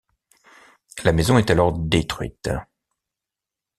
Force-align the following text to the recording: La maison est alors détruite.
La 1.03 1.11
maison 1.13 1.37
est 1.37 1.51
alors 1.51 1.73
détruite. 1.73 2.49